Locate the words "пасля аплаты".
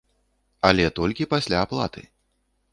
1.35-2.01